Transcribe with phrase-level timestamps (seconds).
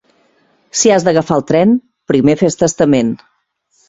[0.79, 1.73] Si has d'agafar el tren,
[2.13, 3.13] primer fes testament.